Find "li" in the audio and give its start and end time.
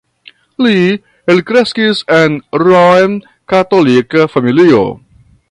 0.67-0.77